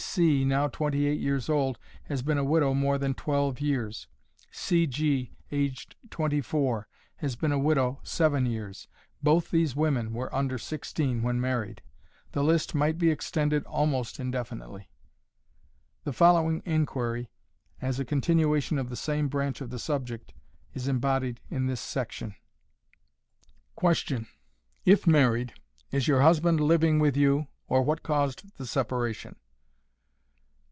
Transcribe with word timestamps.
C. 0.11 0.39
C., 0.41 0.45
now 0.45 0.67
twenty 0.67 1.05
eight 1.05 1.21
years 1.21 1.47
old, 1.47 1.79
has 2.09 2.21
been 2.21 2.37
a 2.37 2.43
widow 2.43 2.73
more 2.73 2.97
than 2.97 3.13
twelve 3.13 3.61
years. 3.61 4.07
C. 4.51 4.85
G., 4.85 5.37
aged 5.53 5.95
twenty 6.09 6.41
four, 6.41 6.89
has 7.17 7.37
been 7.37 7.53
a 7.53 7.57
widow 7.59 8.01
seven 8.03 8.45
years. 8.45 8.89
Both 9.23 9.51
these 9.51 9.73
women 9.73 10.11
were 10.11 10.33
under 10.35 10.57
sixteen 10.57 11.21
when 11.23 11.39
married. 11.39 11.81
The 12.33 12.43
list 12.43 12.75
might 12.75 12.97
be 12.97 13.09
extended 13.09 13.63
almost 13.63 14.19
indefinitely. 14.19 14.89
The 16.03 16.11
following 16.11 16.61
inquiry, 16.65 17.29
as 17.81 17.97
a 17.97 18.03
continuation 18.03 18.77
of 18.77 18.89
the 18.89 18.97
same 18.97 19.29
branch 19.29 19.61
of 19.61 19.69
the 19.69 19.79
subject, 19.79 20.33
is 20.73 20.89
embodied 20.89 21.39
in 21.49 21.67
this 21.67 21.79
section. 21.79 22.35
Question. 23.75 24.27
IF 24.83 25.07
MARRIED, 25.07 25.53
IS 25.91 26.09
YOUR 26.09 26.19
HUSBAND 26.19 26.59
LIVING 26.59 26.99
WITH 26.99 27.15
YOU, 27.15 27.47
OR 27.69 27.81
WHAT 27.83 28.03
CAUSED 28.03 28.57
THE 28.57 28.65
SEPARATION? 28.65 29.37